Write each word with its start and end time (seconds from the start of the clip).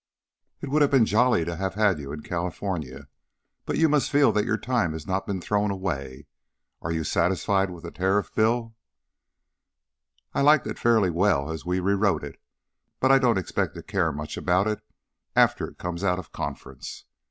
"It 0.61 0.69
would 0.69 0.81
have 0.81 0.89
been 0.89 1.05
jolly 1.05 1.45
to 1.45 1.55
have 1.57 1.75
had 1.75 1.99
you 1.99 2.11
in 2.11 2.23
California. 2.23 3.07
But 3.67 3.77
you 3.77 3.87
must 3.87 4.09
feel 4.09 4.31
that 4.31 4.45
your 4.45 4.57
time 4.57 4.93
has 4.93 5.05
not 5.05 5.27
been 5.27 5.39
thrown 5.39 5.69
away. 5.69 6.25
Are 6.81 6.91
you 6.91 7.03
satisfied 7.03 7.69
with 7.69 7.83
the 7.83 7.91
Tariff 7.91 8.33
Bill?" 8.33 8.73
"I 10.33 10.41
liked 10.41 10.65
it 10.65 10.79
fairly 10.79 11.11
well 11.11 11.51
as 11.51 11.67
we 11.67 11.79
re 11.79 11.93
wrote 11.93 12.23
it, 12.23 12.41
but 12.99 13.11
I 13.11 13.19
don't 13.19 13.37
expect 13.37 13.75
to 13.75 13.83
care 13.83 14.11
much 14.11 14.37
about 14.37 14.65
it 14.65 14.81
after 15.35 15.67
it 15.67 15.77
comes 15.77 16.03
out 16.03 16.17
of 16.17 16.31
conference. 16.31 17.05